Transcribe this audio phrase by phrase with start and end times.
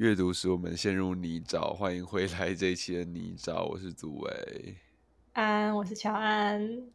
[0.00, 4.74] 阅读使我们陷入泥沼，欢迎回来这一期的泥沼，我是祖维。
[5.34, 6.90] 安，我是乔安。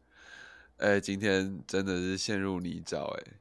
[0.78, 3.34] 哎，今天真的是陷入泥沼哎！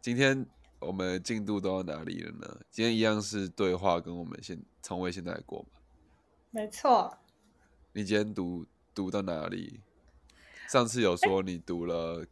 [0.00, 0.44] 今天
[0.80, 2.60] 我们进度都到哪里了呢？
[2.72, 5.80] 今天一样是对话，跟我们现从未现在过嘛？
[6.50, 7.16] 没错。
[7.92, 9.78] 你今天读读到哪里？
[10.68, 12.26] 上次有说你读了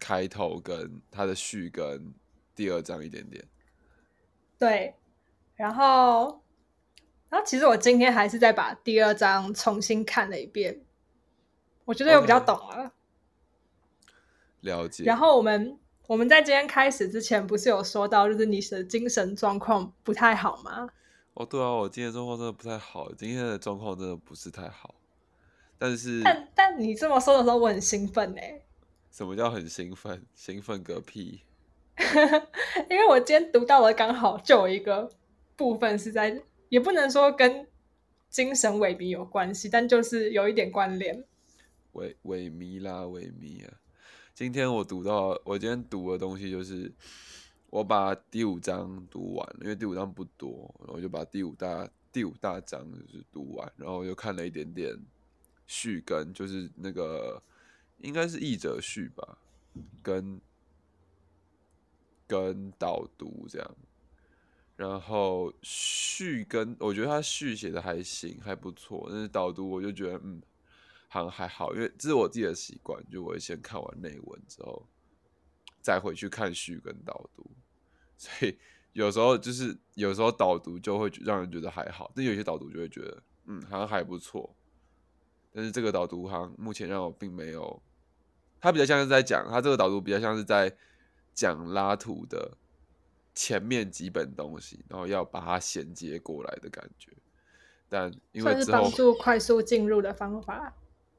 [0.00, 2.14] 开头跟它的序跟
[2.54, 3.44] 第二章一点点。
[4.58, 4.94] 对。
[5.56, 6.42] 然后，
[7.30, 10.82] 然后其实我今天还是在把第二章重新看了一遍，
[11.86, 12.92] 我觉得又比较懂了。
[14.60, 15.04] 了解。
[15.04, 20.88] 然后我们我们在今天开始之前，不是有说到，就是你的精神状况不太好吗？
[21.32, 24.94] 哦，对啊，我今天状况真的不太好，今天的状况真的不是太好。
[25.78, 28.40] 但是，但但你这么说的时候，我很兴奋呢。
[29.10, 30.26] 什么叫很兴奋？
[30.34, 31.42] 兴奋个屁！
[32.90, 35.10] 因为我今天读到了，刚好就有一个。
[35.56, 37.66] 部分是在，也不能说跟
[38.28, 41.24] 精神萎靡有关系，但就是有一点关联。
[41.94, 43.72] 萎萎靡啦，萎靡啊！
[44.34, 46.92] 今天我读到，我今天读的东西就是，
[47.70, 54.94] 我把第五章读完，因为第五章不多，然后就把第五大第五大章就是读完，然后又看了一点点
[55.66, 57.42] 序跟，就是那个
[57.98, 59.38] 应该是译者序吧，
[60.02, 60.38] 跟
[62.26, 63.76] 跟导读这样。
[64.76, 69.06] 然后序跟我觉得他序写的还行，还不错。
[69.10, 70.42] 但是导读我就觉得，嗯，
[71.08, 74.86] 好像还好，因为这是我自己的习惯，就我会先看完内文之后，
[75.80, 77.50] 再回去看序跟导读。
[78.18, 78.58] 所以
[78.92, 84.54] 有时候就是有时候导读就会让人觉得还好，但有些导读就会觉得，嗯，好像还不错。
[85.52, 87.82] 但是这个导读好像目前让我并没有，
[88.60, 90.76] 他比较像是在讲，他这个导读比较像是在
[91.32, 92.58] 讲拉图的。
[93.36, 97.12] 前面几本东西，然后要把它衔接过来的感觉，
[97.86, 100.74] 但因为是帮助快速进入的方法。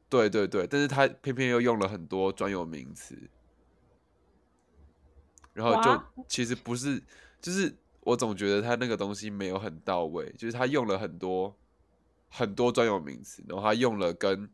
[0.09, 3.16] 对对对，但是他偏偏又用了很多专有名词，
[5.53, 7.00] 然后就其实不是，
[7.40, 7.72] 就是
[8.02, 11.56] 我总觉得他那个东西没有很到位，就是他用了很多
[12.30, 14.50] 很多专有名词，然后他用了跟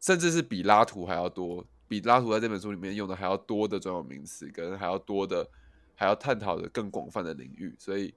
[0.00, 5.48] 甚至是比拉图还要多，比拉图在这本书里面用的还要多的专有名词，跟还要多的。
[5.94, 8.14] 还要探讨的更广泛的领域，所以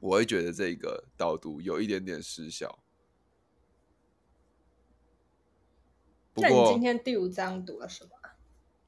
[0.00, 2.78] 我会觉得这个导读有一点点失效。
[6.34, 8.10] 那你今天第五章读了什么？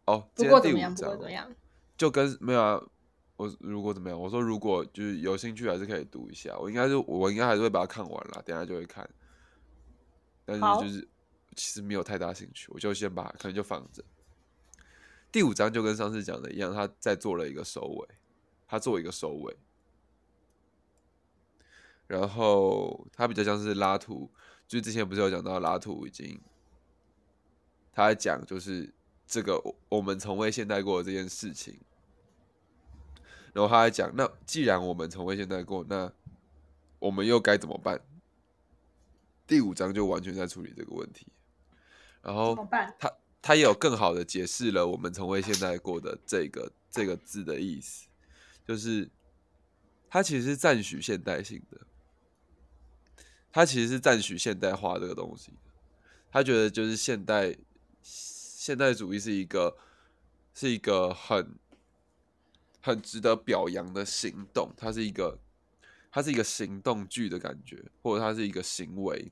[0.07, 0.95] 哦，不过怎么样？
[0.95, 1.55] 不过怎么样？
[1.97, 2.83] 就跟没有啊。
[3.37, 4.19] 我如果怎么样？
[4.19, 6.57] 我说如果就是有兴趣，还是可以读一下。
[6.57, 9.09] 我应该是我应该还是会把它看完了，等下就会看。
[10.45, 11.09] 但是就是
[11.57, 14.05] 其实没有太大兴趣，我就先把可能就放着。
[15.35, 18.09] 第五章就跟上次讲的一样，他在做了一个收尾，
[18.69, 19.57] 他做一个收尾，
[22.07, 24.31] 然后他比较像是拉图，
[24.69, 26.41] 就之前不是有讲到拉图已经
[27.93, 28.95] 他在讲就是
[29.27, 31.81] 这个我们从未现代过这件事情，
[33.53, 36.13] 然后他在讲，那既然我们从未现代过，那
[37.01, 38.01] 我们又该怎么办？
[39.49, 41.27] 第五章就完全在处理这个问题，
[42.23, 42.95] 然后怎么办？
[43.01, 43.13] 他。
[43.47, 48.09] 他也有更好的解释了我们从未现代过的这个这个字的意思，
[48.67, 49.11] 就是
[50.09, 51.79] 他其实是赞许现代性的，
[53.53, 55.53] 他其实是赞许现代化这个东西，
[56.33, 57.55] 他觉得就是现代
[58.03, 59.77] 现代主义是一个
[60.55, 61.55] 是一个很
[62.81, 65.39] 很值得表扬的行动，它是一个
[66.11, 69.31] 它是一个行动剧的感觉，或者它是一个行为。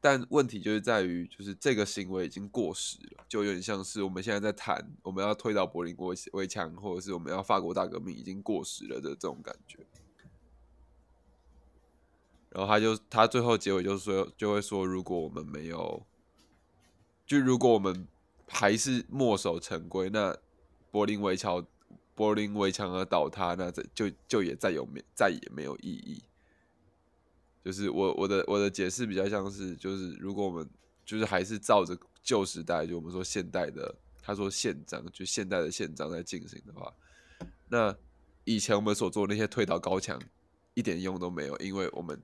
[0.00, 9.78] 但问题就是在于，就是这个行为已经过时了，就有点像是我们现在在谈我们要推倒柏林围围墙，或者是我们要法国大革命已经过时了的这种感觉。
[12.50, 16.06] 然后他就他最后结尾就说，就会说，如果我们没有，
[17.26, 18.06] 就如果我们
[18.46, 20.36] 还是墨守成规，那
[20.90, 21.66] 柏林围墙
[22.14, 26.22] 柏林围墙而倒塌，那这就就也再有没再也没有意义。
[27.66, 30.70] 就是我我的我的解释比较像是，就是如果我们
[31.04, 33.92] 就是还是照着旧时代，就我们说现代的，
[34.22, 36.94] 他说宪章，就现代的宪章在进行的话，
[37.68, 37.92] 那
[38.44, 40.22] 以前我们所做那些推倒高墙
[40.74, 42.22] 一点用都没有，因为我们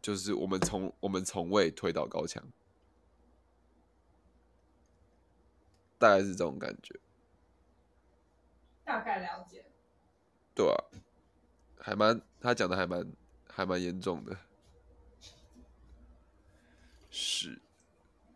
[0.00, 2.42] 就是我们从我们从未推倒高墙，
[5.98, 6.98] 大概是这种感觉，
[8.86, 9.66] 大概了解，
[10.54, 10.76] 对啊，
[11.76, 13.06] 还蛮他讲的还蛮
[13.46, 14.34] 还蛮严重的。
[17.14, 17.60] 是，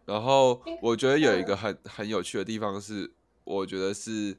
[0.05, 3.11] 然后我觉得有一个很很有趣的地方是，
[3.43, 4.37] 我觉得是，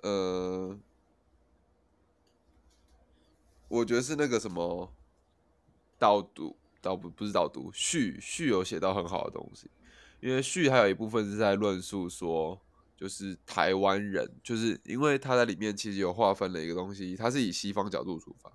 [0.00, 0.76] 呃，
[3.68, 4.90] 我觉得是那个什么
[5.98, 9.70] 导读导不不是导读序序有写到很好的东西，
[10.20, 12.58] 因为序还有一部分是在论述说，
[12.96, 18.50] 就是台湾人，就是因为他在里面其实有划分了一个东西，他是以西方角度出发，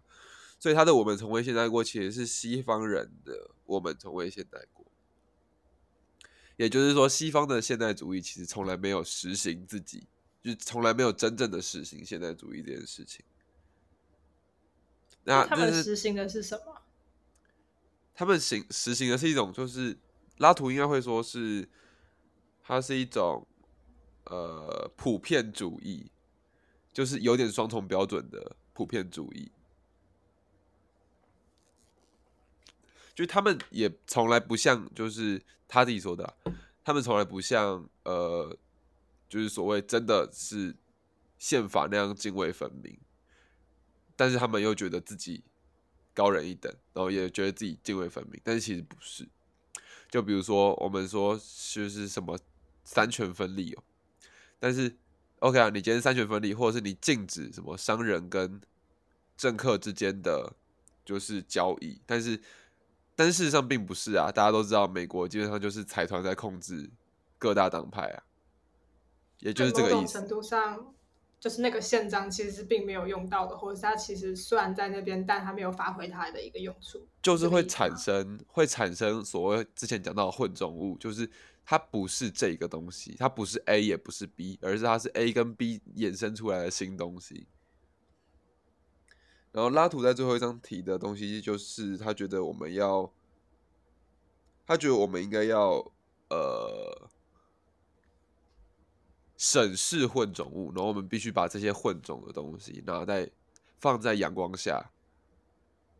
[0.57, 4.82] 所以他的我们从未现代过其实是西方人的我们从未现代过，
[6.55, 10.07] 也就是说，西方的现代主义其实从来没有实行自己，
[10.41, 13.23] 就从来没有真正的实行现代主义这件事情。
[15.23, 16.81] 那他们实行的是什么？
[18.13, 19.97] 他们行实行的是一种，就是
[20.37, 21.67] 拉图应该会说是，
[22.61, 23.47] 它是一种
[24.25, 26.11] 呃普遍主义，
[26.91, 29.51] 就是有点双重标准的普遍主义。
[33.15, 36.35] 就他们也从来不像，就是他自己说的、
[36.83, 38.57] 他们从来不像呃，
[39.29, 40.75] 就是所谓真的是
[41.37, 42.97] 宪法那样泾渭分明，
[44.15, 45.43] 但是他们又觉得自己
[46.13, 49.27] 高人一等，然后也觉得自己泾渭分明，但是其实不是。
[50.09, 52.37] 就比如说我们说就是什么
[52.83, 53.83] 三权分立哦，
[54.59, 54.95] 但是
[55.39, 58.61] OK 啊，你今天三权分立，或者是你禁止什么商人跟
[59.35, 60.55] 政客之间的
[61.03, 62.39] 就是交易，但是
[63.15, 66.89] 但是事实上并不是啊，大家都知道美国基本上就是财团在控制
[67.37, 68.23] 各大党派啊，
[69.39, 70.27] 也就是这个意思种程。
[70.27, 70.93] 度上，
[71.39, 77.05] 就是那个宪章其实是并没有用到的，或者是它其实虽然在那边，但它没有发挥它的一个用处。
[77.21, 81.29] 就是会产生会产生所谓之前讲到的混种物，就是
[81.65, 87.45] 它不是这个东西，它不是 A 也不是 B，而是它是 A 跟 B 衍生出来的新东西。
[89.53, 93.09] 然后拉图在最后一章提的东西，就是他觉得我们要，
[94.65, 95.73] 他觉得我们应该要
[96.29, 97.07] 呃
[99.37, 103.29] 审视混种物，然后我们必须把这些混种的东西拿在
[103.79, 104.89] 放在阳光下，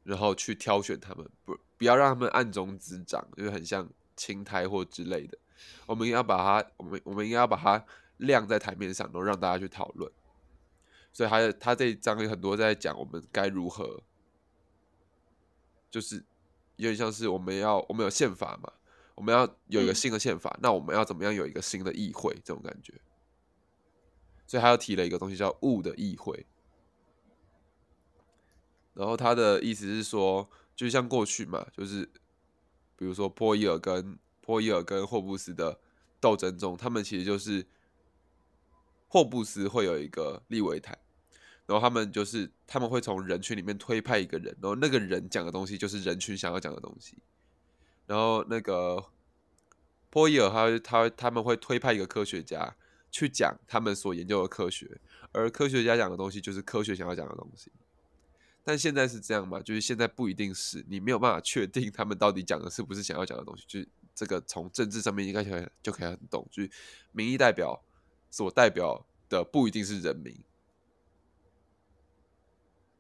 [0.04, 5.38] 然后去挑选它们，不不要让它们暗中滋长，因为很像青苔或之类的。
[5.86, 7.86] 我们要把它，我们我们应该要把它
[8.18, 10.12] 晾在台面上，然后让大家去讨论。
[11.13, 14.01] 所以还有他这一章有很多在讲我们该如何，
[15.89, 16.25] 就是
[16.75, 18.74] 有点像是我们要我们有宪法嘛，
[19.15, 22.94] 我们要有一个嗯新的宪法，那我们要怎么样有一个新的议会这种感觉。
[24.45, 26.45] 所以他又提了一个东西叫物的议会，
[28.94, 32.10] 然后他的意思是说，就像过去嘛，就是
[32.95, 35.80] 比如说波伊尔跟波伊尔跟霍布斯的
[36.19, 37.65] 斗争中，他们其实就是
[39.07, 40.98] 霍布斯会有一个立维台，
[41.65, 47.18] 然后他们就是他们会从人群里面推派一个人，然后那个人讲的东西就是人群想要讲的东西，
[48.06, 49.04] 然后那个
[50.10, 52.75] 波伊尔他他他们会推派一个科学家
[53.10, 55.00] 去讲他们所研究的科学，
[55.31, 57.71] 而科学家讲的东西就是科学想要讲的东西。
[58.65, 59.60] 但现在是这样嘛？
[59.60, 63.65] 就是现在不一定是你没有办法确定他们到底讲的是不是想要讲的东西。
[63.68, 66.69] 就是这个从政治上面应该可以就可以很懂，就是
[67.12, 67.77] 民意代表
[68.31, 70.33] 所代表的不一定是人民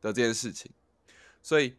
[0.03, 0.71] 的这件事情。
[1.41, 1.75] 所以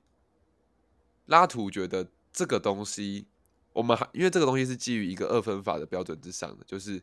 [1.27, 3.29] 拉图觉得这个东西，
[3.73, 7.01] 我们还因为这个东西是基于一个二分法的标准之上的，就是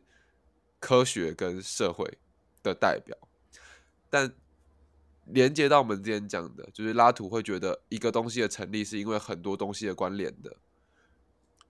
[0.78, 2.18] 科学跟社会
[2.62, 3.16] 的代表，
[4.10, 4.34] 但
[5.26, 10.56] 连接到我们之前讲的，就是拉图会觉得一个东西的成立是因为很多东西的关联的，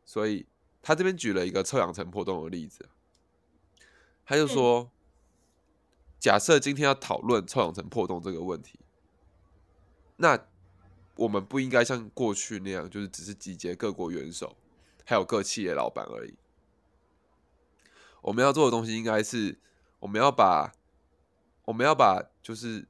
[0.04, 0.46] 所以
[0.82, 2.88] 他这边举了一个臭氧层破洞的例子，
[4.24, 4.90] 他就说，
[6.18, 8.80] 假设今天要讨论臭氧层破洞这个问题，
[10.22, 10.38] 那
[11.16, 14.56] 我们不应该像过去那样，就是只是集结各国元首，
[15.04, 16.34] 还有各企业老板而已。
[18.20, 19.58] 我们要做的东西应该是，
[19.98, 20.72] 我们要把，
[21.64, 22.86] 我们要把就是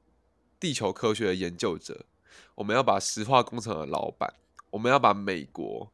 [0.59, 2.05] 地球科学的研究者，
[2.53, 4.35] 我们要把石化工厂的老板，
[4.69, 5.91] 我们要把美国，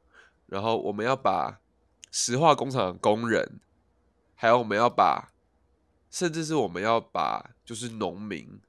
[0.47, 1.61] 然后我们要把
[2.11, 3.61] 石化工厂的工人，
[4.35, 5.31] 还有我们要把，
[6.11, 8.59] 甚至是我们要把就是农民，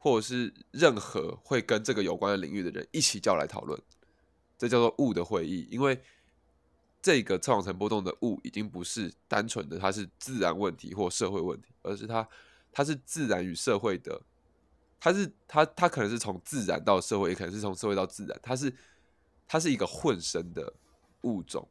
[0.00, 3.80] 或者是任何会跟这个有关的领域的人一起叫来讨论，
[4.58, 6.02] 这叫做物的会议，因为。
[7.02, 12.28] 这个臭氧层波动的物已经不是单纯的它是自然问题或社会问题，而是它
[12.70, 14.20] 它是自然与社会的，
[15.00, 18.70] 它是它它可能是从自然到社会，也可能是从社会到自然，它是
[19.48, 20.74] 它是一个混生的
[21.22, 21.66] 物种，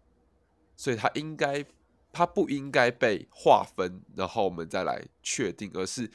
[0.75, 1.63] 所以它应该
[2.12, 6.09] 它不应该被划分，然后我们再来确定，而是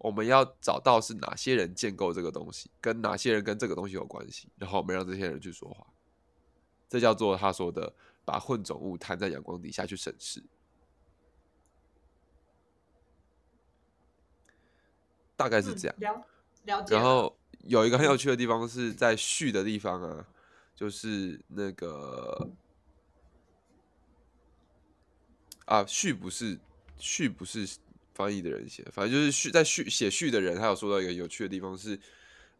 [0.00, 5.86] 我们要找到是哪些人建构这个东西，跟哪些人跟这个东西有关系，然后我们让这些人去说话，
[6.88, 7.94] 这叫做他说的。
[8.22, 10.44] 把混种物摊在阳光底下去审视，
[15.34, 15.96] 大概是这样。
[15.98, 16.24] 了
[16.64, 16.94] 了解。
[16.94, 20.28] 然后有一个很有趣的地方是在序的地方啊，
[20.76, 22.50] 就是那个
[25.64, 26.60] 啊序不是
[26.98, 27.66] 序不是
[28.20, 31.98] 翻译的人写，反正就是序在序写序的人，他有说到一个有趣的地方是，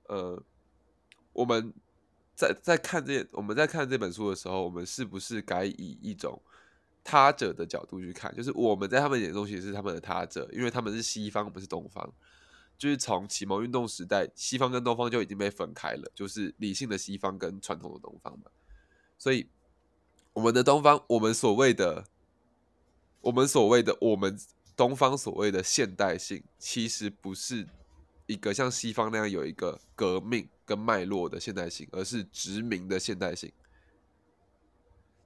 [0.08, 0.42] 呃，
[1.32, 1.72] 我们
[2.34, 6.40] 在在看这我们在看这本书的时候，我们是不是该以一种
[7.04, 8.34] 他者的角度去看？
[8.34, 12.12] 就是我们在他们眼中其实是他们的他者，因为他们是西方，不是东方。
[12.78, 18.46] 就是从启蒙运动时代，西方跟东方就已经被分开了，就是理性的西方跟传统的东方嘛。
[19.18, 19.46] 所以，
[20.32, 22.06] 我们的东方，我们所谓的，
[23.20, 24.34] 我们所谓的，我们
[24.80, 27.66] 东方所谓的现代性，其实不是
[28.26, 33.52] 一个像西方那样有一个革命跟脉络的现代性，而是殖民的现代性。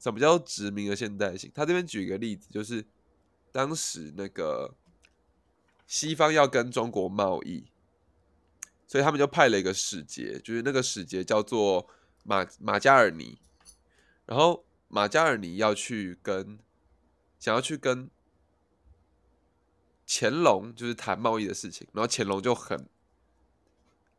[0.00, 1.52] 什么叫殖民的现代性？
[1.54, 2.84] 他这边举一个例子，就是
[3.52, 4.75] 当时那个。
[5.87, 7.66] 西方要跟中国贸易，
[8.87, 11.87] 所以他们就派了一个使节，就是那个使节叫做
[12.23, 13.38] 马马加尔尼。
[14.25, 16.58] 然后马加尔尼要去跟
[17.38, 18.08] 想要去跟
[20.06, 22.88] 乾隆就是谈贸易的事情，然后乾隆就很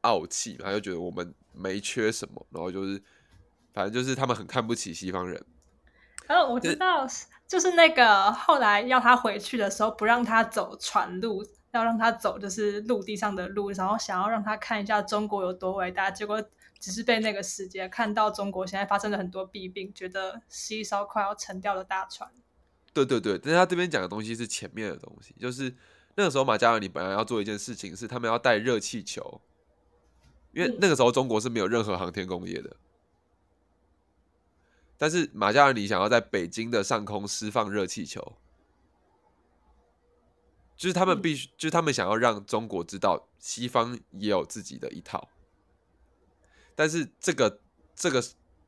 [0.02, 3.02] 傲气，他就觉得我们没缺什么，然后就是
[3.74, 5.44] 反正就是他们很看不起西方人。
[6.28, 7.08] 哦，我知道。
[7.48, 16.44] 就是那个后来要他回去的时候，不让他走船路，要让他走就是陆地上的路，然后想要让他看一下中国有多伟大，结果
[16.80, 22.32] 只是被那个世界看到中国现在发生了很多弊病，觉得是一艘快要沉掉的大船。
[22.96, 25.76] 对对对，但是他这边讲的东西是前面的东西，就是
[26.16, 29.42] 那个时候马加尔尼本来要做一件事情，是他们要带热气球，
[30.54, 32.78] 因为那个时候中国是没有任何航天工业的。
[34.98, 38.38] 但是马加尔尼想要在北京的上空释放热气球，
[40.78, 45.30] 就是他们必须，就是他们想要让中国知道西方也有自己的一套。
[46.76, 47.60] 但是这个
[47.94, 48.24] 这个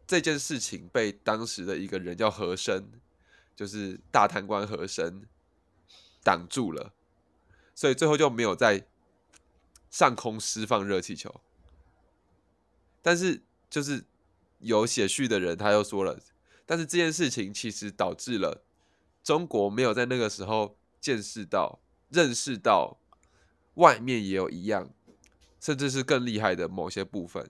[0.05, 2.91] 这件事情被当时的一个人叫和珅，
[3.57, 5.27] 就是大贪官和珅
[6.23, 6.93] 挡住了，
[7.75, 8.87] 所以最后就没有在
[9.89, 11.41] 上空释放热气球。
[13.01, 14.05] 但是就是。
[14.59, 16.19] 有写序的人，他又说了，
[16.65, 18.63] 但是这件事情其实导致了
[19.23, 22.97] 中国没有在那个时候见识到、认识到
[23.75, 24.89] 外面也有一样，
[25.59, 27.47] 甚至是更厉害的某些部分，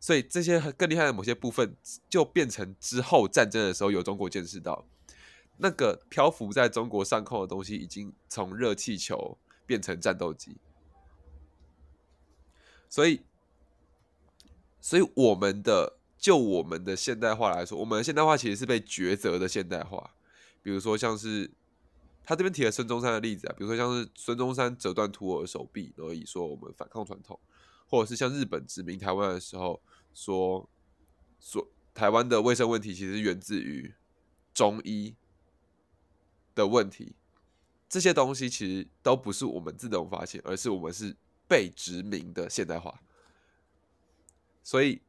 [0.00, 1.76] 所以这些更厉害的某些部分
[2.10, 4.84] 就变成之后战争的时候有中国见识到，
[5.58, 10.56] 那个漂浮在中国上空的东西已经从热气球变成战斗机，
[12.88, 13.20] 所以，
[14.80, 15.94] 所以我们的。
[16.20, 20.16] 就我们的现代化来说，我们的现代化其实是被抉择的现代化。
[20.64, 21.48] 比如说，像是
[22.24, 27.38] 他这边提了孙中山的例子啊，比如说像是孙中山折断土耳手臂，而以说我们反抗传统，
[27.86, 29.80] 或者是像日本殖民台湾的时候，
[30.12, 30.68] 说
[31.38, 33.94] 说台湾的卫生问题其实源自于
[34.52, 35.14] 中医
[36.58, 37.14] 的问题。
[37.88, 41.16] 这些东西其实都不是我们自动发现，而是我们是
[41.48, 43.00] 被殖民的现代化。
[44.62, 45.00] 所以。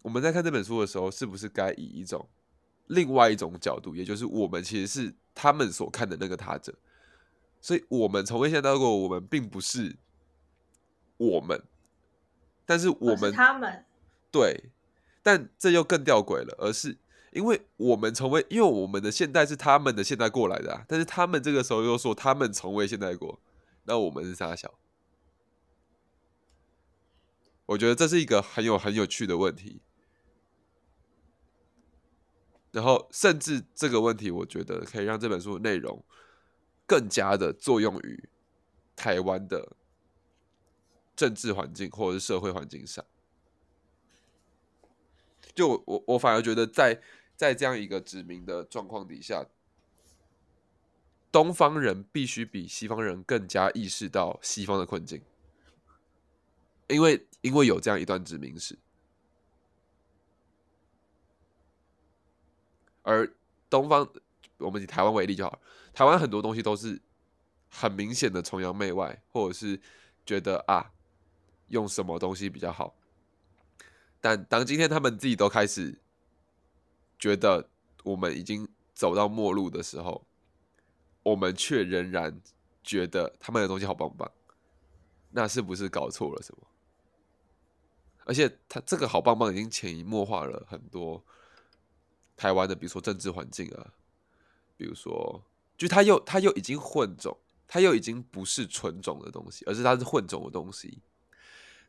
[0.00, 2.26] 我们在看这本书的时候，是不是该以一种
[2.86, 6.72] 另外一种角度，也就是我们其实是他们所看的那个他者，
[7.60, 9.96] 所以我们从未见到过，我们并不是
[11.16, 11.60] 我们，
[12.64, 13.84] 但是我们他们
[14.30, 14.70] 对，
[15.20, 16.96] 但这又更吊诡了，而是
[17.38, 23.40] 因为我们从未，因为我们的现代是他们的现代过来的，啊，但是他们这个时候又说他们从未现代过，
[23.84, 24.74] 那我们是啥小？
[27.66, 29.80] 我觉得这是一个很有很有趣的问题。
[32.72, 36.04] 然后，甚至这个问题，我觉得可以让这本书的内容
[36.86, 38.28] 更加的作用于
[38.96, 39.76] 台湾的
[41.14, 43.04] 政治环境或者是社会环境上。
[45.54, 47.00] 就我，我反而觉得，在
[47.38, 49.46] 在这样一个指明的状况底下，
[51.30, 55.22] 东方人必须比西方人更加意识到西方的困境，
[56.88, 58.76] 因为因为有这样一段殖民史。
[63.02, 63.32] 而
[63.70, 64.12] 东方，
[64.56, 65.60] 我们以台湾为例就好。
[65.92, 67.00] 台湾很多东西都是
[67.70, 69.80] 很明显的崇洋媚外，或者是
[70.26, 70.90] 觉得啊，
[71.68, 72.96] 用什么东西比较好。
[74.20, 75.96] 但当今天他们自己都开始
[77.18, 77.68] 觉得
[78.04, 80.26] 我们已经走到末路的时候，
[81.22, 82.40] 我们却仍然
[82.82, 84.30] 觉得他们的东西好棒棒，
[85.30, 86.66] 那是不是搞错了什么？
[88.24, 91.24] 而且他这个好棒棒已经潜移默化了很多。
[92.36, 93.94] 台湾的，比如说政治环境啊，
[94.76, 95.42] 比如说，
[95.76, 101.00] 就他又他又已经混种，他又已经不是纯种的东西，而是他是混种的东西。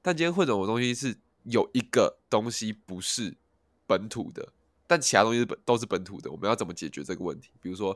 [0.01, 3.37] 但今天混种的东西是有一个东西不是
[3.85, 4.51] 本土的，
[4.89, 7.51] 但其他东西是本都是本土的，我们要怎么解决这个问题？
[7.61, 7.95] 比如说，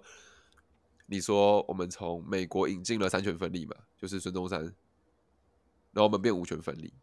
[1.08, 6.94] 你说我们从美国引进了三权分立嘛，就是孙中山，然后我们变五权分立，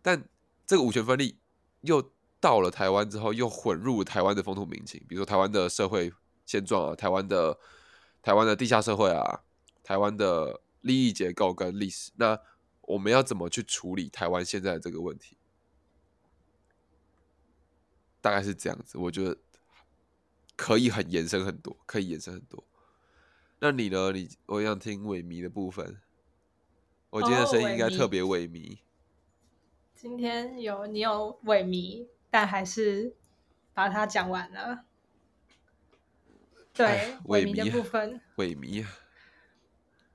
[0.00, 0.26] 但
[0.66, 1.38] 这个五权分立
[1.82, 2.10] 又
[2.40, 6.10] 到了台湾之后，又混入台湾的风土民情，比如说台湾的社会
[6.46, 7.58] 现状啊，台湾的
[8.22, 9.42] 台湾的地下社会啊，
[9.82, 12.40] 台湾的利益结构跟历史，那
[12.80, 15.36] 我们要怎么去处理台湾现在这个问题？
[18.24, 19.36] 大概是这样子，我觉得
[20.56, 22.64] 可以很延伸很多，可以延伸很多。
[23.58, 24.12] 那你呢？
[24.12, 26.00] 你我想听萎靡的部分。
[27.10, 28.78] 我今天的声音应该特别萎靡。
[29.94, 33.14] 今天有你有萎靡，但还是
[33.74, 34.86] 把它讲完了。
[36.72, 38.86] 对，萎靡的部分，萎靡。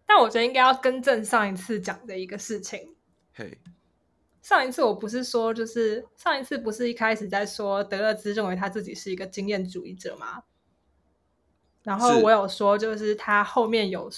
[0.07, 2.95] 但我觉得应该要更正上一次讲的一个事情。
[3.35, 3.59] 嘿。
[4.41, 10.43] 上一次我不是说，就是上一次不是一开始在说德勒兹认为他自己是一个经验主义者吗？
[11.83, 14.09] 然后我有说，就是他后面有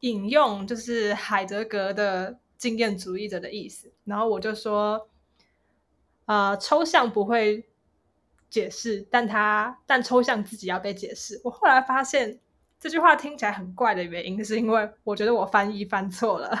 [0.00, 3.92] 引用，就是海德格的经验主义者的意思。
[4.04, 5.08] 然后我就说，
[6.26, 7.66] 呃，抽象不会
[8.50, 11.40] 解释，但他但抽象自己要被解释。
[11.44, 12.38] 我后来发现
[12.78, 16.56] 这句话听起来很怪的原因，是因为我觉得我翻译翻错了。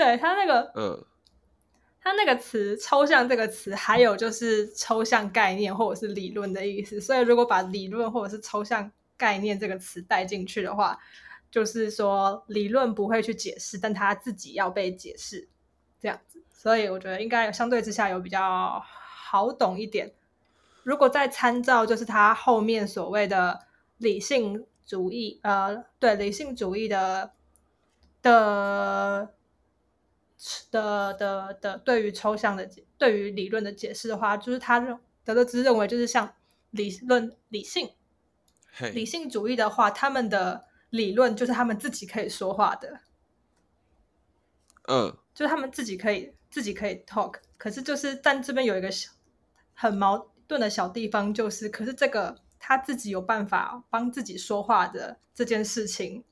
[0.00, 1.04] 对他那个，嗯，
[2.00, 6.98] 他那个词“抽象”这个词，还有就是抽象概念或者是理论的意思。
[6.98, 10.98] 所以，如果把理论或者是抽象概念这个词带进去的话，
[11.50, 15.46] 就是说理论不会去解释，但他自己要被解释，
[16.00, 16.42] 这样子。
[16.50, 20.14] 所以，我觉得应该相对之下有比较好懂一点。
[20.82, 23.66] 如果再参照，就是他后面所谓的
[23.98, 27.32] 理性主义，呃，对理性主义的
[28.22, 29.34] 的。
[30.70, 36.34] 的的的，对于抽象的、对于理论的解释的话，就是他认德勒兹认为，就是像
[36.70, 37.90] 理论、理性、
[38.94, 43.00] 理性主义的话，他们的理论就是他们自己可以说话的，
[44.88, 47.34] 嗯，就是他们自己可以自己可以 talk。
[47.58, 49.10] 可是就是但这边有一个小
[49.74, 56.24] 很矛盾的小地方，就是可是这个他自己有办法帮自己说话的这件事情。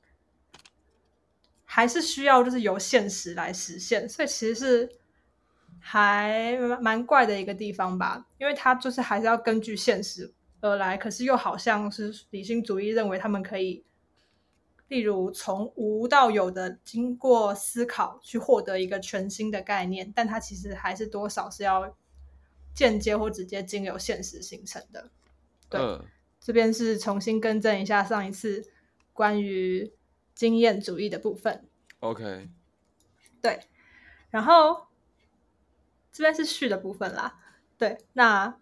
[1.71, 4.89] 还是需要就是由现实来实现，所以其实是
[5.79, 13.83] 还蛮怪的一个地方吧，因为它就是还是要根据现实而来，可是又好像是理性主义认为他们可以，
[14.87, 21.95] 例如从无到有的经过思考去获得一个全新的概念，但它其实还是多少是要
[22.73, 25.11] 间接或直接经由现实形成的。
[25.69, 25.79] 对，
[26.41, 28.67] 这边是重新更正一下上一次
[29.13, 29.93] 关于。
[30.39, 31.67] 经验主义的部分
[31.99, 32.47] ，OK，
[33.41, 33.59] 对，
[34.29, 34.87] 然后
[36.13, 37.37] 这边是序的部分啦，
[37.77, 38.57] 对，那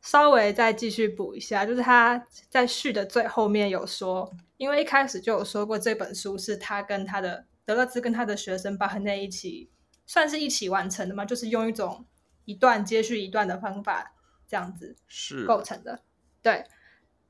[0.00, 9.68] 稍微再继续补一下，就是他在序的最后面有说，因为一开始就有说过这本书是他跟他的德勒兹跟他的学生巴赫内一起，
[10.06, 12.06] 算是一起完成的嘛，就是用一种
[12.46, 14.14] 一段接续一段的方法
[14.48, 15.44] 这样子是。
[15.44, 16.00] 构成的，
[16.40, 16.64] 对。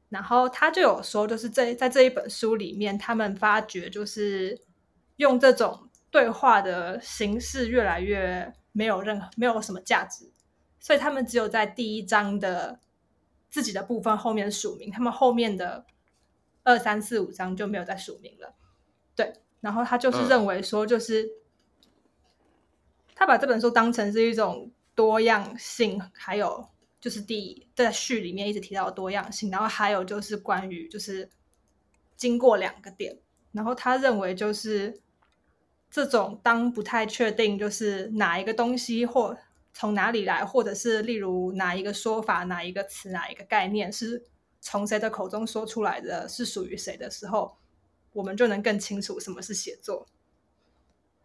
[0.09, 4.61] 然后他就有说，就是这在这一本书里面，他们发觉就是
[5.17, 10.31] 用这种对话的形式越来越没有任何没有什么价值，
[10.79, 12.79] 所以他们只有在第一章的
[13.51, 15.85] 自己的部分后面署名，他们后面的
[16.63, 18.55] 二三四五章就没有再署名了。
[19.17, 21.29] 对，然后他就是认为说，就是
[23.17, 26.69] 他把这本书当成是一种多样性，还有。
[26.99, 31.29] 就是第在序里面一直提到多样性，然后还有就是关于就是
[32.17, 33.19] 经过两个点，
[33.53, 34.99] 然后他认为就是
[35.91, 39.37] 这种当不太确定就是哪一个东西或
[39.73, 44.25] 从哪里来，或者是例如哪一个说法、哪一个词、哪一个概念是
[44.61, 47.57] 从谁的口中说出来的，是属于谁的时候，
[48.15, 50.07] 我们就能更清楚什么是写作。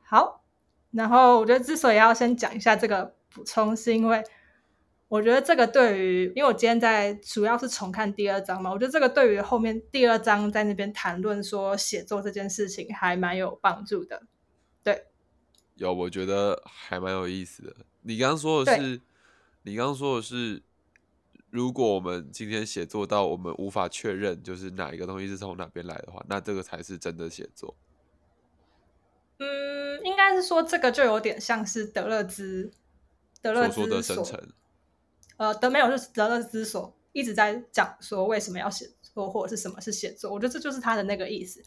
[0.03, 0.43] 好，
[0.91, 4.21] 然后我觉得之所以要先讲一下这个补充，是因为。
[5.11, 14.23] 我觉得这个对于，因为我今天在主要是重看第二章嘛，我觉得这个对于后面第二章在那边谈论说写作这件事情还蛮有帮助的。
[14.81, 15.07] 对，
[15.75, 17.75] 有，我觉得还蛮有意思的。
[18.03, 19.01] 你刚刚说的是，
[19.63, 20.63] 你刚刚说的是，
[21.49, 27.75] 如果我们今天写作到我们无法确认就是哪一个东西是从哪边来的话，那这个才是真的写作。
[29.39, 32.71] 嗯，应该是说这个就有点像是德勒兹，
[33.41, 34.39] 德勒兹的生成。
[35.41, 41.59] 呃，德没有是德勒兹所一直在讲说为什么要写作或者是什么是写作，我觉得这就是他的那个意思。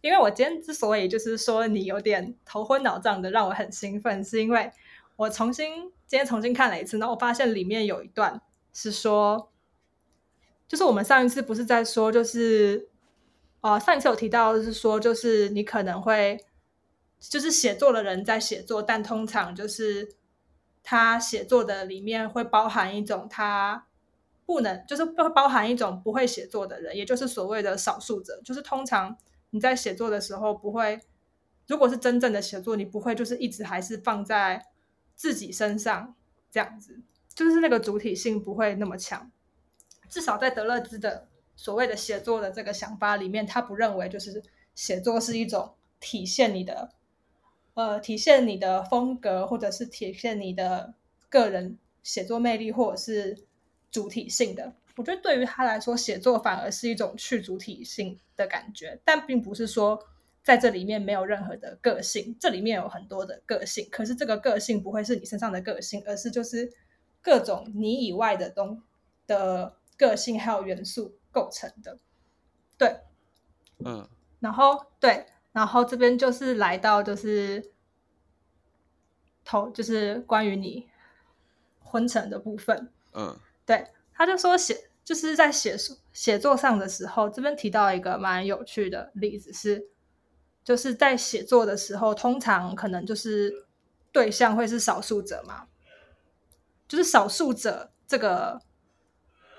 [0.00, 4.72] 因为我今天之所以就是说你有点头昏脑胀的，让我很兴奋，是因为
[5.14, 9.52] 我重新今天重新看了一次，然后我发现里面有一段是说，
[10.66, 12.88] 就是我们上一次不是在说，就是
[13.60, 16.44] 呃上一次有提到是说，就是你可能会
[17.20, 20.16] 就是写作的人在写作，但通常就是
[20.82, 23.86] 他写作的里面会包含一种他
[24.44, 29.16] 不能，就是会包含一种不会写作的人，也就是所谓的少数者，就是通常
[29.50, 31.00] 你在写作的时候不会。
[31.68, 34.66] 如果是真正的写作，你不会就是一直还是放在
[35.14, 36.14] 自己身上
[36.50, 37.00] 这样子，
[37.32, 39.30] 就是那个主体性不会那么强。
[40.10, 44.42] 至少在德勒兹的所谓的写作的这个想法里面，他不认为就是
[44.74, 46.90] 写作是一种体现你的
[47.74, 50.94] 呃体现你的风格，或者是体现你的
[51.28, 53.44] 个人写作魅力，或者是
[53.90, 54.72] 主体性的。
[54.96, 60.06] 我觉得对于他来说，写作反而是一种去主体性的感觉，但并不是说。
[60.44, 66.72] 在这里面没有任何的个性，这里面有很多的个性，可是这个个性不会是你身上的个性，而是就是
[67.22, 68.82] 各种你以外的东
[69.28, 71.96] 的个性还有元素构成的。
[72.76, 73.02] 对，
[73.84, 74.08] 嗯，
[74.40, 77.72] 然后对，然后这边就是来到就是
[79.44, 80.88] 头就是关于你
[81.78, 82.90] 昏沉的部分。
[83.12, 85.76] 嗯，对，他就说写就是在写
[86.12, 89.88] 写作上的时候，这边提到一个蛮有趣的例子是。
[90.64, 93.66] 就是在写作的时候，通常可能就是
[94.12, 95.66] 对象会是少数者嘛，
[96.86, 98.60] 就是少数者这个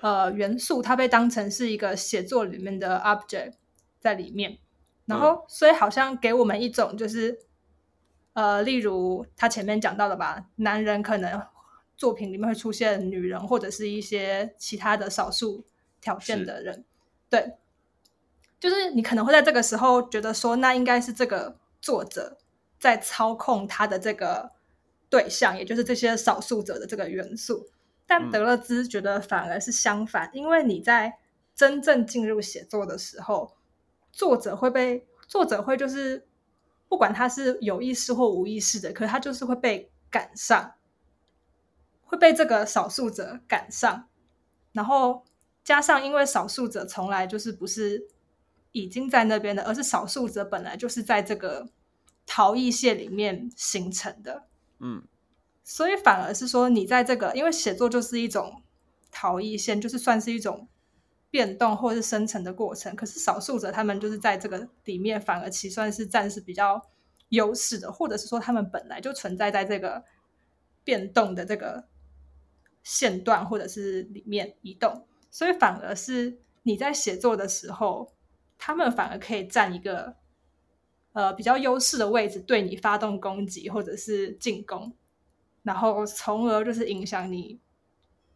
[0.00, 3.52] 呃元素，它被当成是一个写作里面的 object
[4.00, 4.58] 在里面，
[5.06, 7.38] 然后所以好像给我们一种就是
[8.32, 11.42] 呃，例如他前面讲到的吧，男人可能
[11.96, 15.64] 作品里面会出现女人或者是一些其他的少数
[16.00, 16.84] 条件的人，
[17.28, 17.54] 对。
[18.60, 22.38] 就是你可能会在这个时候觉得说，那应该是这个作者
[22.78, 24.52] 在操控他的这个
[25.10, 27.68] 对象，也就是这些少数者的这个元素。
[28.06, 31.18] 但德勒兹觉得反而是相反，因为你在
[31.54, 33.54] 真正进入写作的时候，
[34.14, 36.26] 作者会被作者会就是
[36.88, 40.74] 不管他是有意识或无意识的，可他就是会被赶上，
[42.04, 44.08] 会被这个少数者赶上，
[44.72, 45.24] 然后
[45.62, 48.08] 加上因为少数者从来就是不是。
[48.76, 51.68] 已经在那边的，而是少数者本来就是在这个
[52.26, 54.46] 逃逸线里面形成的，
[54.80, 55.04] 嗯，
[55.62, 58.64] 所以反而是说，你在这个，因为写作就是一种
[59.12, 60.66] 逃逸线，就是算是一种
[61.34, 62.94] 变动或者是生成的过程。
[62.94, 66.80] 可是少数者他们就是在这个里面，反而其算是暂时比较
[67.30, 70.04] 优势的，或者是说他们本来就存在在这个
[70.84, 71.88] 变动的这个
[72.84, 78.14] 线段或者是里面移动，所以反而是你在写作的时候。
[78.56, 80.14] 他们反而可以占一个
[81.12, 84.96] 呃比较优势的位置，对你发动攻击或者是进攻，
[85.64, 87.60] 然后从而就是影响你，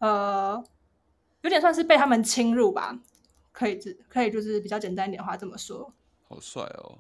[0.01, 0.63] 呃，
[1.43, 2.99] 有点算是被他们侵入吧，
[3.53, 5.93] 可以只可以就是比较简单一点话这么说。
[6.29, 6.99] 好帅哦！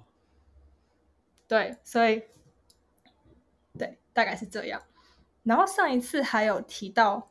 [1.46, 2.22] 对，所以
[3.78, 4.82] 对，大概是这样。
[5.42, 7.30] 然后上一次还有提到，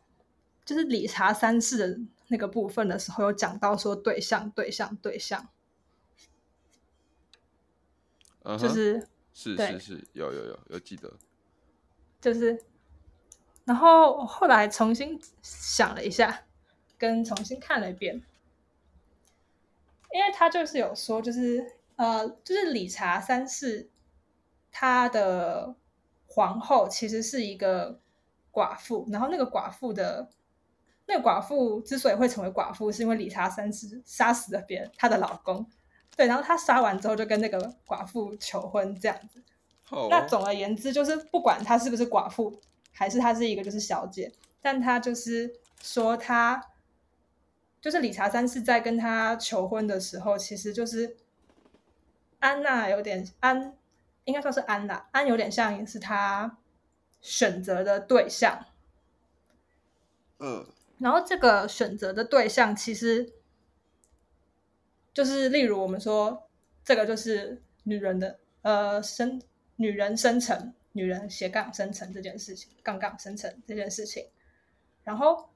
[0.66, 5.50] 就是理查三世的那个部分的时候，有讲到说对象、对象、对象。
[8.58, 11.12] 就是是是是有有有有记得，
[12.22, 12.64] 就是，
[13.66, 16.47] 然后后来重新想了一下，
[16.98, 18.24] 跟重新看了一遍，
[20.14, 23.90] 因为他就是有说，就是呃，就是理查三世
[24.72, 25.76] 他的
[26.28, 28.00] 皇后其实是一个
[28.52, 30.30] 寡妇，然后那个寡妇的
[31.06, 35.66] 那个寡妇之所以会成为寡妇，是因为理查三世杀死了别人，她的老公。
[36.16, 39.44] 对，然后他杀完之后就跟那个寡妇求婚这样子。
[40.10, 42.60] 那总而言之，就是不管她是不是寡妇，
[42.92, 46.60] 还是她是一个就是小姐，但她就是说他
[47.88, 51.16] 就是理查三世在跟他求婚的时候，其实就是
[52.40, 53.78] 安娜有点安，
[54.26, 56.58] 应该说是安娜，安有点像是他
[57.22, 58.66] 选择的对象。
[60.40, 63.32] 嗯，然后这个选择的对象其实。
[65.14, 66.50] 就是，例如我们说，
[66.84, 69.42] 这个就是女人的呃生，
[69.78, 74.28] 女人生成，女人斜杠生成这件事情，杠杠生成这件事情，
[75.06, 75.50] 然后，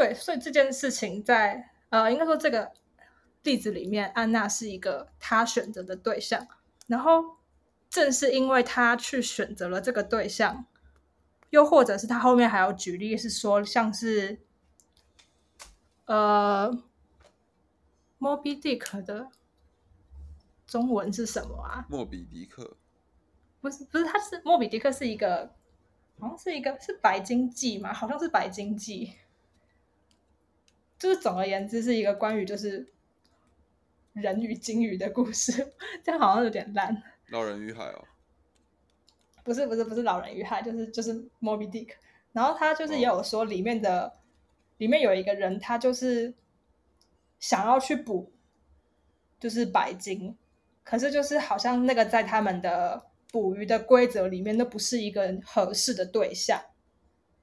[0.00, 2.72] 对，所以这件事情在呃，应该说这个
[3.42, 6.48] 例子里面，安娜是一个她选择的对象，
[6.86, 7.36] 然后
[7.90, 10.64] 正是因为她去选择了这个对象，
[11.50, 14.40] 又或者是她后面还有举例是说，像是
[16.06, 16.82] 呃。
[18.18, 19.30] Moby Dick 的
[20.66, 21.86] 中文是什么啊？
[21.90, 22.76] 莫比迪克。
[23.60, 25.54] 不是不是，他是莫比迪克是一个，
[26.18, 29.14] 好像是一个是白金记嘛，好像是白金记。
[31.00, 32.86] 就是总而言之，是一个关于就是
[34.12, 35.72] 人与鲸鱼的故事，
[36.04, 37.02] 这样好像有点烂。
[37.30, 38.04] 老人与海哦，
[39.42, 41.94] 不是不是不是老人与海，就是就是 Moby Dick。
[42.32, 44.12] 然后他就是也有说里面的
[44.76, 46.34] 里面有一个人，他就是
[47.38, 48.30] 想要去捕，
[49.40, 50.36] 就是白鲸，
[50.84, 56.60] 可是就是好像那个在他们的捕鱼的规则里面，那不是一个合适的对象。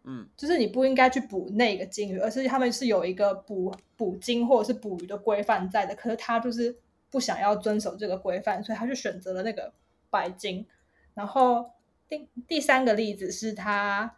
[0.10, 5.94] 嗯，就是你不应该去捕那个鲸鱼，而是他们是有一个捕捕鲸或者是捕鱼的规范在的。
[5.94, 6.80] 可是他就是
[7.12, 9.74] 不想要遵守这个规范，所以他就选择了那个
[10.10, 10.66] 白鲸。
[11.14, 11.74] 然后
[12.08, 14.18] 第第三个例子是，他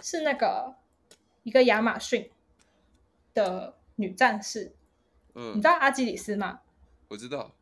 [0.00, 0.74] 是那个
[1.42, 2.30] 一个亚马逊
[3.32, 4.74] 的女战士，
[5.34, 6.60] 嗯你知，道阿基里斯吗？
[7.08, 7.54] 我知道，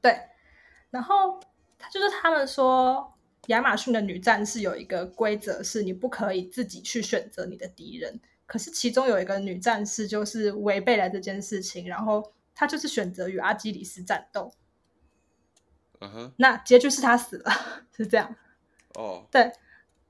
[0.00, 0.16] 对，
[0.90, 1.40] 然后
[1.78, 3.12] 他就是他们说，
[3.48, 8.18] 亚马逊的女战士有一个规则是，你不可以自己去选择你的敌人。
[8.46, 14.52] 可是其中有一个女战士就是违背了这件事情，然后她就是选择与阿基里斯战斗。
[16.00, 17.52] 嗯哼，那结局是她死了，
[17.94, 18.34] 是这样。
[18.94, 19.52] 哦，对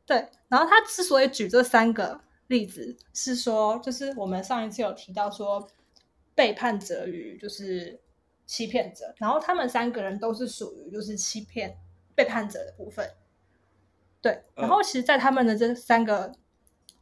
[0.07, 5.69] 对，然后他之所以举这三个例子，是说，就是我们上一次有提到说，
[6.35, 8.01] 背叛者与就是
[8.47, 11.77] 欺骗者，然后他们三个人都是属于就是欺骗
[12.15, 13.11] 背叛者的部分。
[14.21, 16.33] 对，然后其实，在他们的这三个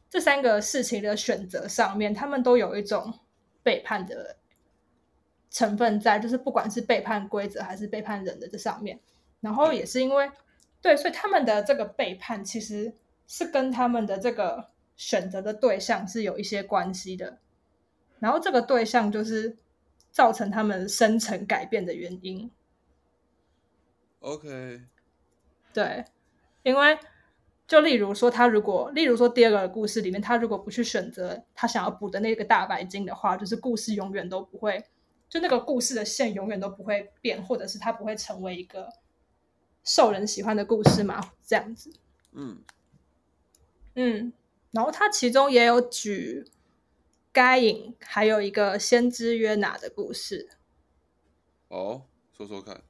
[0.09, 3.19] 这三个事情的选择上面，他们都有一种
[3.63, 4.37] 背叛的
[5.49, 8.99] 成分在，就是不管是背叛规则还是背叛人的这上面，
[9.41, 10.31] 然后也是因为。
[10.79, 12.93] 对，所以他们的这个背叛其实
[13.25, 17.39] 是跟他们的这个选择的对象是有一些关系的，
[18.19, 19.57] 然后这个对象就是
[20.11, 22.51] 造成他们深层改变的原因。
[24.19, 24.83] OK，
[25.73, 26.05] 对，
[26.67, 26.99] 因为
[27.65, 34.83] 就例如说，他如果，例如说第二个故事里面，他如果不去选择他想要补的那个大白鲸的话，就是故事永远都不会，
[35.29, 38.89] 就那个故事的线永远都不会变，或者是他不会成为一个。
[39.83, 41.89] 受人喜欢的故事嘛，这样子。
[42.33, 42.61] 嗯
[43.95, 44.33] 嗯，
[44.71, 46.43] 然后他其中也有举
[47.31, 50.49] 该隐还有一个先知约拿的故事。
[51.69, 52.01] 哦，
[52.35, 52.81] 说说看。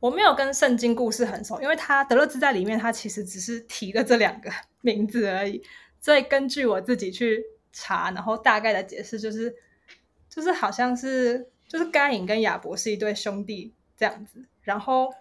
[0.00, 4.50] 我没有跟圣经故事很熟，因为他德勒兹在里面，他其实只是提了这两个
[4.82, 5.62] 名字而已。
[6.00, 9.54] 所以根据我自己去查，然后大概的解释就是，
[10.28, 15.12] 就是好像是就是该隐跟亚伯是一对兄弟这样子，然后。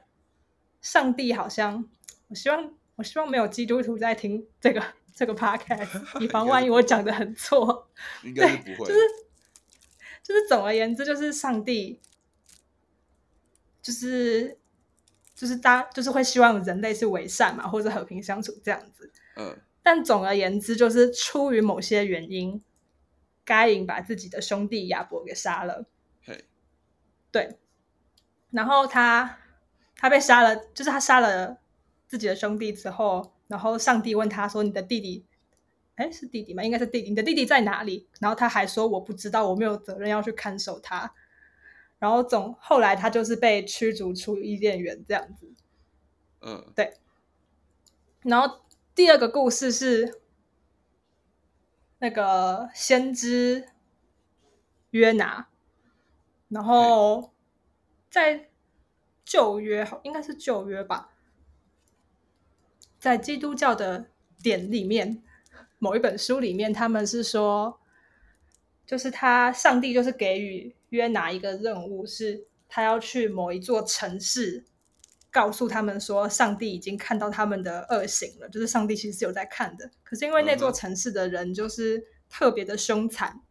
[0.82, 1.84] 上帝好像，
[2.28, 4.84] 我希望我希望没有基督徒在听这个
[5.16, 7.90] 这个 podcast， 以防万一我讲的很错。
[8.24, 9.00] 应该是不会，就是
[10.22, 12.00] 就是总而言之，就是上帝，
[13.82, 14.56] 就是
[15.36, 19.12] 就是大就是会希望人类是为善嘛，或者和平相处这样子。
[19.36, 22.63] 嗯，但总而言之，就是出于某些原因，
[23.43, 25.86] 该隐把自己的兄弟亚伯给杀了。
[26.24, 26.45] 嘿，
[27.32, 27.60] 对，
[28.50, 29.38] 然后他。
[29.98, 31.58] 他被杀了，就是他杀了
[32.06, 35.26] 自己的兄弟之后，然后上帝问他说：“你的弟弟，
[35.95, 36.62] 哎，是弟弟吗？
[36.62, 37.10] 应该是弟弟。
[37.10, 41.13] 你的弟弟在哪里？”然后他还说：“我不知道，我没有责任要去看守他。”
[42.06, 45.52] 然后总后来他就是被驱逐出伊甸园这样子。
[46.41, 46.94] 嗯，对。
[48.22, 48.62] 然后
[48.94, 50.22] 第二个故事是
[51.98, 53.70] 那个先知
[54.91, 55.48] 约拿，
[56.50, 57.34] 然后
[58.12, 58.50] 在。
[59.28, 61.10] 旧约应该是旧约吧，
[63.00, 64.12] 在基督教的
[64.44, 65.24] 典里面，
[65.80, 67.80] 某一本书里面，他们是说，
[68.86, 74.65] 就是他上帝就是给予约拿一个任务，是他要去某一座城市，
[75.32, 79.91] 告诉他们说，上帝已经看到他们的恶行了，就是上帝其实是有在看的。
[80.04, 83.41] 可是因为那座城市的人就是特别的凶残，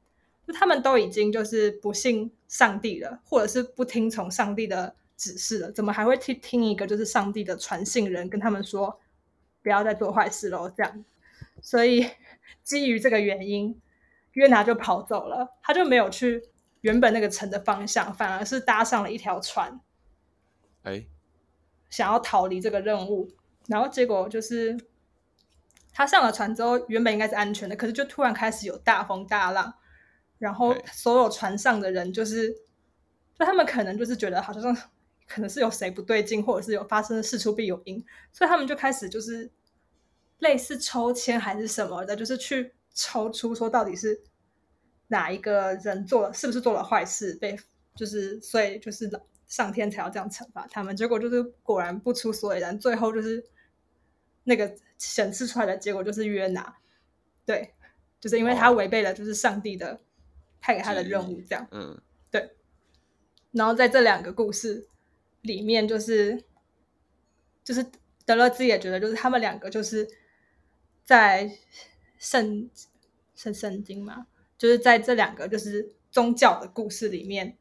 [0.46, 4.96] 就他们都已经就是不信上帝了，或者是不听从上帝的。
[5.16, 8.98] 指示了，怎么还会去听一个就是上帝的传信人跟他们说
[9.62, 10.68] 不要再做坏事喽？
[10.68, 11.04] 这样，
[11.62, 12.04] 所以
[12.64, 13.80] 基于这个原因，
[14.32, 16.42] 约拿就跑走了，他就没有去
[16.84, 19.80] 原本那个城的方向，反而是搭上了一条船，
[20.82, 21.06] 哎，
[21.88, 23.30] 想要逃离这个任务。
[23.66, 24.78] 然后结果就是
[25.92, 29.74] 他上了船之后，原本应该是安全的，可是就突然开始有大风大浪，
[30.38, 32.52] 然后所有船上的人就是，
[33.38, 34.76] 就他们可能就是觉得好像。
[35.26, 39.50] 可能是有谁不对劲，或者是有发生的事出必有因，所以他们就开始就是
[40.40, 44.22] 类似抽签还是什么的，就是去抽出说到底是
[45.08, 47.56] 哪一个人做了，是不是做了坏事，被
[47.94, 49.10] 就是所以就是
[49.46, 53.44] 上天才要这样惩罚他们，结果就是果然不出所以然，最后就是
[54.44, 56.76] 那个显示出来的结果就是约拿，
[57.46, 57.74] 对，
[58.20, 60.00] 就是因为他违背了就是上帝的
[60.60, 62.56] 派给他的任务，这样，嗯，对。
[63.52, 64.88] 然后在这两个故事
[65.42, 66.42] 里面，就是
[67.62, 67.86] 就是
[68.24, 70.08] 德勒兹也觉得，就是他们两个就是
[71.04, 71.56] 在
[72.18, 72.68] 圣
[73.36, 77.56] 圣圣经嘛，就是在这两个就是宗教的故事里面，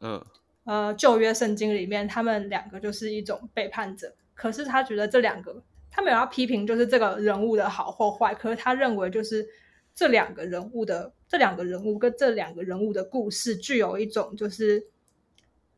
[0.00, 0.24] 嗯，
[0.64, 4.14] 呃，旧约圣经里面，他们两个就是一种背叛者。
[4.34, 8.34] 可是他觉得这两个，他没有要批评，就是这个人物的好或坏。
[8.34, 9.46] 可是他认为，就是
[9.94, 14.86] 这两个人物的这两个人物跟这两个人物的故事，具有一种就是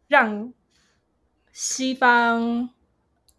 [0.09, 0.53] 让
[1.53, 2.71] 西方，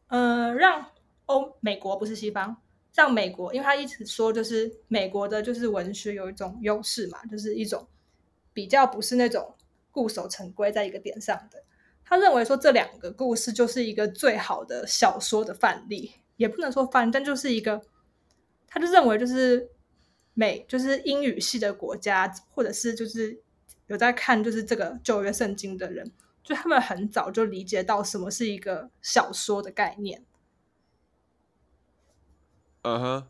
[0.08, 0.88] 呃，让
[1.28, 2.58] 欧美国不是西方，
[2.92, 7.88] 像美国，因为他一直说，就是美国的，就是文学有一种优势嘛，就是一种
[8.54, 9.56] 比较不是那种。
[9.94, 11.66] 固守成规在一个点上的，
[12.06, 17.82] 他认为说这两个故事就是一个最好的小说的范例，也不能说范，但就是一个，
[18.68, 19.70] 他就认为就是
[20.34, 23.42] 美就是英语系的国家，或者是就是
[23.88, 26.10] 有在看就是这个旧约圣经的人，
[26.42, 30.24] 就他们很早就理解到什么是一个小说的概念。
[32.84, 33.28] 嗯哼，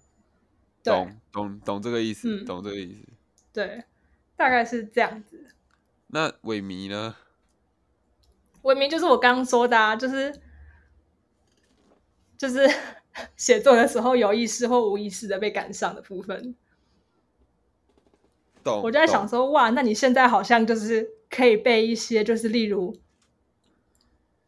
[0.84, 3.84] 懂懂懂这个意思，懂这个意思，对，
[4.36, 5.48] 大概是这样子。
[6.08, 7.16] 那萎靡呢？
[8.64, 10.40] 萎靡就是我刚刚说的，啊，就是
[12.38, 12.70] 就是
[13.36, 16.56] 写作的时候有意识或无意识的被赶上的部分。
[18.64, 18.82] 懂。
[18.84, 22.96] 我就在想说，哇，那你现在好像就是可以背一些，就是例如，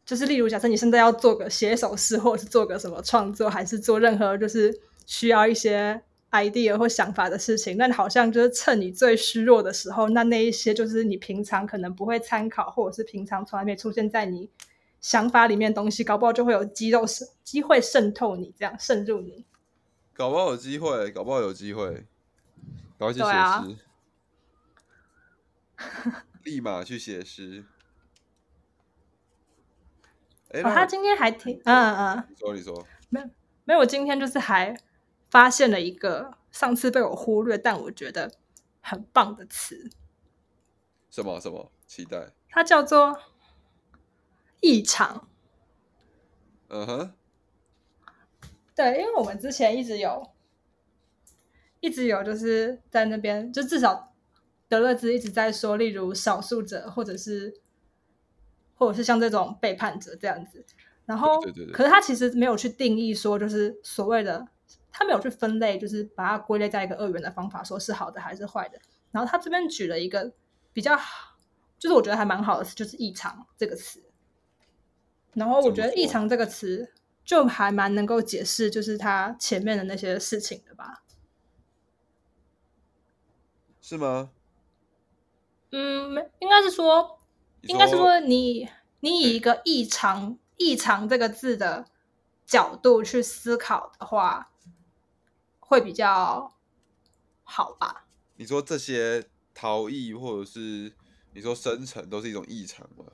[0.06, 6.04] 就是例如，假设你现在要做个写手诗，或者是做个什么创作，还是做任何就是需要一些。
[6.34, 14.50] idea 或想法的事情，那好像就是趁你最虚弱的时候，那那一些就是你平常可能不会参考，或者是平常从来没出现在你
[15.00, 19.46] 想法里面东西，搞不好就会有肌肉渗机会渗透你，这样渗入你。
[20.12, 22.04] 搞不好有机会，搞不好有机会，
[22.98, 23.28] 赶快去写
[23.62, 23.78] 诗，
[26.44, 27.64] 立马去写诗。
[30.50, 31.62] 哎，他今天还挺……
[31.66, 33.30] 嗯嗯，你说你说，没有
[33.66, 34.76] 没有，我今天就是还。
[35.34, 38.32] 发现了一个上次被我忽略，但我觉得
[38.82, 39.90] 很棒的词。
[41.10, 41.72] 什么什么？
[41.88, 42.34] 期待。
[42.50, 43.20] 它叫做
[44.62, 45.28] 异常。
[46.68, 47.14] 嗯哼。
[48.76, 50.30] 对，因为我们之前一直有，
[51.80, 54.14] 一直有，就是在那边，就至少
[54.68, 57.60] 德勒兹一直在说，例如少数者，或者是，
[58.76, 60.64] 或者是像这种背叛者这样子。
[61.08, 61.74] 然后，对对对。
[61.74, 64.50] 可是他其实没有去定义说，就是所谓的。
[64.96, 68.80] 他没有去分类，就是把它归类在一个二元的方法，说是好的还是坏的。
[69.12, 70.32] 然后他这边举了一个
[70.72, 70.96] 比较，
[71.80, 74.04] 就是我觉得还蛮好的，就是“异常”这个词。
[75.34, 76.94] 然后我觉得“异常”这个词
[77.26, 81.02] 就还蛮能够解释，就是他前面的那些事情的吧？
[83.82, 84.30] 是吗？
[85.72, 87.20] 嗯，没，应该是说，
[87.62, 91.88] 应该是说，你你以一个“异常”“异常”这个字的
[92.46, 94.52] 角度去思考的话。
[95.66, 96.54] 会比较
[97.44, 98.06] 好吧？
[98.36, 100.94] 你说这些逃逸，或者是
[101.34, 103.06] 你说生成，都是一种异常吗？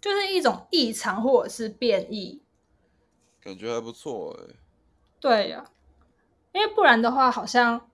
[0.00, 2.42] 就是一种异常，或者是变异，
[3.40, 4.54] 感觉还不错哎。
[5.18, 5.70] 对呀，
[6.52, 7.90] 因为不然的话，好像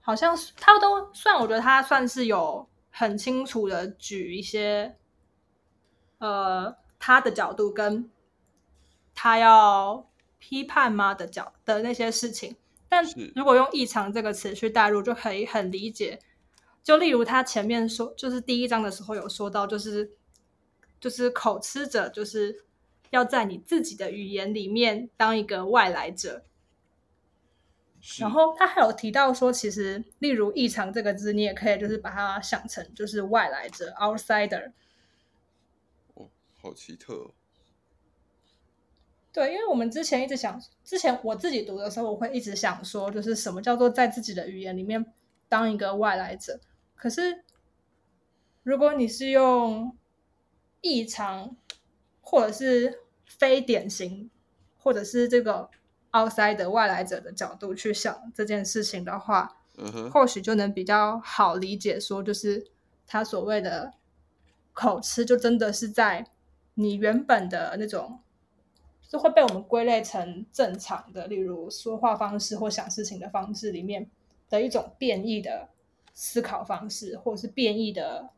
[0.00, 4.98] 好像他都算，我觉得他算是有很清楚的举一些，
[6.18, 8.10] 呃，他的角度跟
[9.14, 12.56] 他要批判吗的角的那些事情。
[12.94, 13.04] 但
[13.34, 16.20] 如果用“异常”这个词去代入，就可以很理解。
[16.80, 20.12] 就例如他前面说，就是第一章的时候有说到，就是
[21.00, 22.64] 就是口吃者，就是
[23.10, 26.44] 要在你自己的语言里面当一个外来者。
[28.20, 34.70] 然后他还有提到说，其实例如“异常”这个字，你也可以就是把它想成就是外来者 （outsider）。
[36.14, 36.30] 哦，
[36.60, 37.32] 好奇特。
[39.34, 45.12] 对，因为我们之前一直想，之前我自己读的时候，我会一直想说，就是什么叫做在自己的语言里面
[45.48, 46.60] 当一个外来者。
[46.94, 47.42] 可是，
[48.62, 49.96] 如果你是用
[50.82, 51.56] 异常，
[52.20, 54.30] 或者是非典型，
[54.78, 55.68] 或者是这个
[56.12, 62.68] outside 的外来者的角度去想这件事情的话，嗯或许就能比较好理解，说就是
[63.04, 63.94] 他所谓的
[64.72, 66.28] 口吃，就真的是在
[66.74, 68.20] 你原本的那种。
[69.14, 74.10] 就会被我们归类成正常的，例如说话方式或想事情的方式里面
[74.50, 75.68] 的一种变异的
[76.12, 78.30] 思考方式，或者是变异的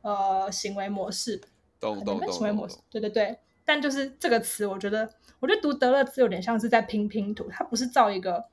[0.00, 1.38] 呃行为模式。
[1.78, 3.38] 懂懂懂行为模式，对对对。
[3.62, 5.06] 但就是这个词，我觉得，
[5.38, 8.46] 我觉得读德勒兹有点像是在拼拼图，它不是造一个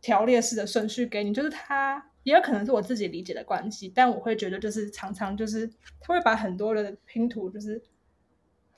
[0.00, 5.68] 条列式的顺序给你，就是它也有可能是我自己理解的关系，但我会觉得就是常常就是
[6.00, 7.80] 他会把很多的拼图就是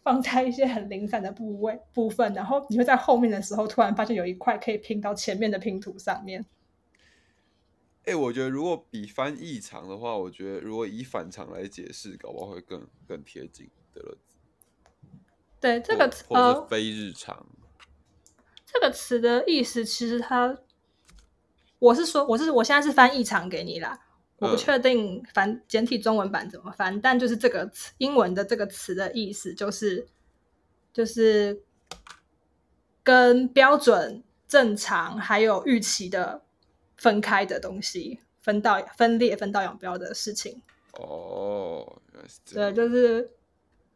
[0.07, 6.47] 放在一些很零散的部位部分，然后你会在后面的时候突然发现有一块可以拼到前面的拼图上面。
[8.05, 14.37] 哎、我觉得如果比翻异常的话，我觉得如果以反常来解释，搞不好会更更贴近德勒兹。
[15.59, 16.25] 对这个词
[16.69, 17.45] 非日常，
[18.65, 20.57] 这个词的意思其实它，
[21.81, 24.06] 我是说我是我现在是翻译场给你啦，
[24.39, 30.07] 我不嗯确定繁简体中文版怎么翻，但就是这个词英文的这个词的意思就是
[30.93, 31.63] 就是
[33.03, 36.43] 跟标准、正常还有预期的
[36.97, 40.63] 分开的东西，分道分裂、分道扬镳的事情。
[40.93, 42.75] 哦，原来是这对，样。
[42.75, 43.31] 就是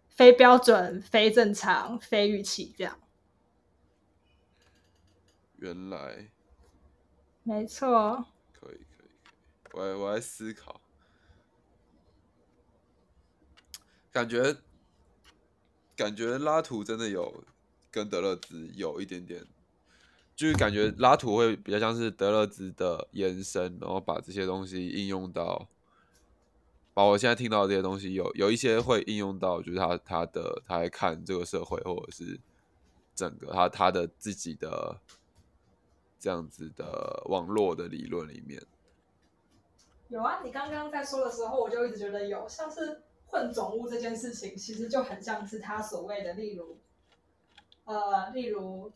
[0.08, 2.98] 非标准、非正常、非预期这样。
[5.56, 6.28] 原来
[7.42, 8.26] 没错，
[9.72, 10.80] 我我在思考，
[14.10, 14.56] 感觉
[15.94, 17.44] 感觉拉图真的有
[17.90, 19.46] 跟德勒兹有一点点，
[20.34, 25.68] 就是感觉拉图会比较像是德勒兹的延伸，然后把这些东西应用到，
[26.92, 32.40] 把我现在听到的这些东西有有一些会应用到，就是他他的他在看这个社会或者是
[33.14, 35.00] 整个他他的自己的
[36.18, 38.60] 这样子的网络的理论里面。
[40.10, 46.78] 有啊，你刚刚在说的时候，我就一直觉得有，像是混种物这件事情，其实就很像是他所谓的，例如，
[47.84, 48.92] 呃，例如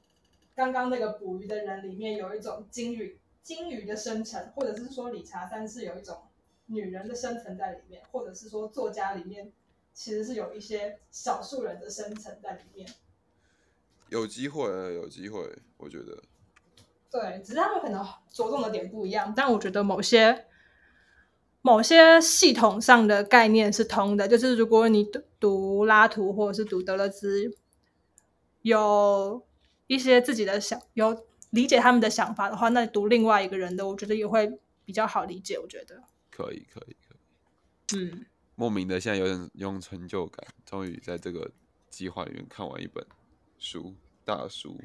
[0.56, 6.20] 刚刚那个捕鱼的人里面有一种鲸鱼，鲸鱼的生成，或者是说理查三世有一种
[6.66, 9.52] 女人的生成在里面，或者是说作家里面
[9.92, 12.88] 其实是有一些少数人的生成在里面。
[14.08, 16.20] 有机会，有机会，我觉得
[17.08, 20.46] 对，只是他们可能着重的点不一样，但我觉得某些
[21.66, 24.28] 某些系统上的概念是通的。
[24.28, 27.56] 就是如果你读读拉图或者是读德勒兹，
[28.60, 29.42] 有
[29.86, 35.58] 一些自己的想有理解他们的想法的话，那读另外一个人的，我觉得也会比较好理解。
[35.58, 37.96] 我觉得，可以，可以，可以。
[37.96, 41.50] 嗯，莫名的现在有点有种成就感，终于在这个
[41.88, 43.02] 计划里面看完一本
[43.58, 44.78] 书，大书。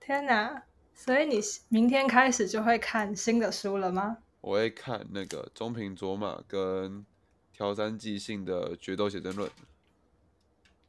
[0.00, 0.64] 天哪！
[0.92, 4.18] 所以你明天开始就会看新的书了吗？
[4.42, 7.06] 我会看那个中平卓玛跟
[7.52, 9.50] 挑山纪信的决斗写真论。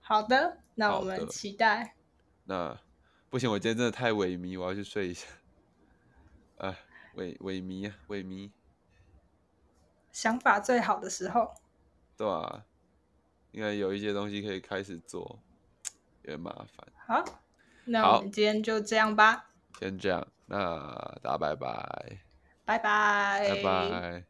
[0.01, 1.95] 好的，那我们期待。
[2.45, 2.77] 那
[3.29, 5.27] 不行，我今天真的太萎靡，我要去睡一下。
[6.57, 6.77] 哎，
[7.15, 8.51] 萎萎靡啊，萎靡，
[10.11, 11.53] 想法最好的时候，
[12.17, 12.65] 对啊，
[13.51, 15.39] 应该有一些东西可以开始做，
[16.23, 16.87] 有点麻烦。
[17.07, 17.23] 好，
[17.85, 19.49] 那我们今天就这样吧，
[19.79, 22.19] 先这样，那大家拜拜，
[23.45, 24.25] 拜拜，